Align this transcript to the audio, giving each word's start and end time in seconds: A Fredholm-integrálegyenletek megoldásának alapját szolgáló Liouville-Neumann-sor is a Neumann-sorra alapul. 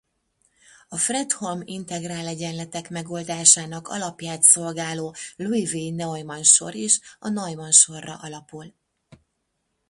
A 0.87 0.97
Fredholm-integrálegyenletek 0.97 2.89
megoldásának 2.89 3.87
alapját 3.87 4.43
szolgáló 4.43 5.15
Liouville-Neumann-sor 5.35 6.75
is 6.75 6.99
a 7.19 7.29
Neumann-sorra 7.29 8.15
alapul. 8.17 8.73